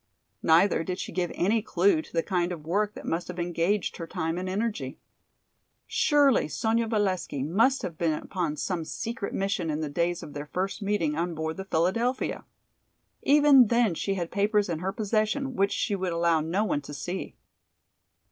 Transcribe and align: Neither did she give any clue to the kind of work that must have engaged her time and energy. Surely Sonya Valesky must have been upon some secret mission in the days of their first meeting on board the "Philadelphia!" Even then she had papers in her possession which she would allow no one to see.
Neither 0.41 0.83
did 0.83 0.97
she 0.97 1.11
give 1.11 1.31
any 1.35 1.61
clue 1.61 2.01
to 2.01 2.11
the 2.11 2.23
kind 2.23 2.51
of 2.51 2.65
work 2.65 2.95
that 2.95 3.05
must 3.05 3.27
have 3.27 3.37
engaged 3.37 3.97
her 3.97 4.07
time 4.07 4.39
and 4.39 4.49
energy. 4.49 4.97
Surely 5.85 6.47
Sonya 6.47 6.87
Valesky 6.87 7.43
must 7.43 7.83
have 7.83 7.99
been 7.99 8.13
upon 8.13 8.57
some 8.57 8.83
secret 8.83 9.31
mission 9.31 9.69
in 9.69 9.79
the 9.81 9.89
days 9.91 10.23
of 10.23 10.33
their 10.33 10.47
first 10.47 10.81
meeting 10.81 11.15
on 11.15 11.35
board 11.35 11.57
the 11.57 11.65
"Philadelphia!" 11.65 12.45
Even 13.21 13.67
then 13.67 13.93
she 13.93 14.15
had 14.15 14.31
papers 14.31 14.69
in 14.69 14.79
her 14.79 14.91
possession 14.91 15.55
which 15.55 15.71
she 15.71 15.95
would 15.95 16.11
allow 16.13 16.39
no 16.41 16.63
one 16.63 16.81
to 16.81 16.95
see. 16.95 17.35